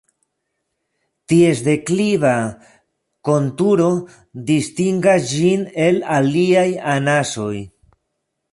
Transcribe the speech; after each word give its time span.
Ties 1.33 1.59
dekliva 1.67 2.31
konturo 3.29 3.91
distingas 4.49 5.29
ĝin 5.35 5.69
el 5.85 6.03
aliaj 6.17 6.67
anasoj. 6.95 7.55